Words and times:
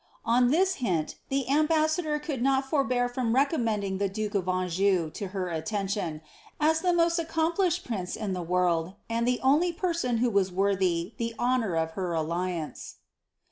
'On 0.35 0.47
this 0.49 0.77
hint, 0.81 1.17
the 1.29 1.47
ambassador 1.47 2.17
could 2.17 2.41
not 2.41 2.67
forbear 2.67 3.07
from 3.07 3.35
recommending 3.35 3.99
the 3.99 4.09
duke 4.09 4.33
of 4.33 4.49
Anjou 4.49 5.11
to 5.11 5.27
her 5.27 5.49
attention, 5.49 6.23
as 6.59 6.81
the 6.81 6.91
most 6.91 7.19
accomplished 7.19 7.83
prince 7.85 8.15
in 8.15 8.33
the 8.33 8.41
world, 8.41 8.95
and 9.11 9.27
the 9.27 9.39
only 9.43 9.71
person 9.71 10.17
who 10.17 10.31
was 10.31 10.51
worthy 10.51 11.13
the 11.19 11.35
honour 11.37 11.75
of 11.75 11.91
her 11.91 12.13
alliance.' 12.13 12.95